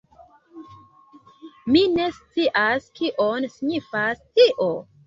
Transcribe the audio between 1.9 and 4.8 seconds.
ne scias kion signifas tio?